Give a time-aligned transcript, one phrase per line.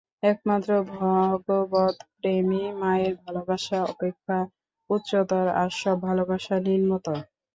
[0.23, 0.69] একমাত্র
[0.93, 4.37] ভগবৎ-প্রেমই মায়ের ভালবাসা অপেক্ষা
[4.89, 7.17] উচ্চতর, আর সব ভালবাসা নিম্নতর।